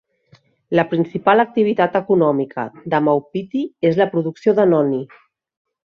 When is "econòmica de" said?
2.01-3.03